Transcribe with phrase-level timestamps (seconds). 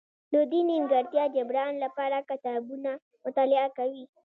[0.33, 2.91] د دې نیمګړتیا جبران لپاره کتابونه
[3.25, 4.03] مطالعه کوي.